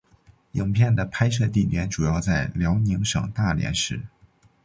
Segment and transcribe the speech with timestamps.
[0.53, 4.01] 影片的拍摄地点主要在辽宁省大连市。